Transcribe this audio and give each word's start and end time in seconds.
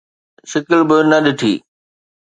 شڪل 0.49 0.79
به 0.89 0.97
نه 1.09 1.17
ڏٺي 1.23 1.53